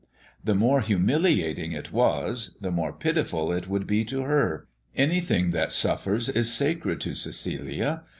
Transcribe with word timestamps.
The 0.43 0.55
more 0.55 0.81
humiliating 0.81 1.73
it 1.73 1.91
was, 1.91 2.57
the 2.59 2.71
more 2.71 2.91
pitiful 2.91 3.51
it 3.51 3.67
would 3.67 3.85
be 3.85 4.03
to 4.05 4.23
her. 4.23 4.67
Anything 4.95 5.51
that 5.51 5.71
suffers 5.71 6.27
is 6.27 6.51
sacred 6.51 6.99
to 7.01 7.13
Cecilia. 7.13 8.01